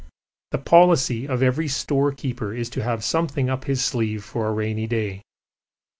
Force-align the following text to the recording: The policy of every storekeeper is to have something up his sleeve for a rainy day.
The 0.49 0.57
policy 0.57 1.27
of 1.27 1.43
every 1.43 1.67
storekeeper 1.67 2.55
is 2.55 2.71
to 2.71 2.81
have 2.81 3.03
something 3.03 3.51
up 3.51 3.65
his 3.65 3.83
sleeve 3.85 4.23
for 4.23 4.47
a 4.47 4.51
rainy 4.51 4.87
day. 4.87 5.21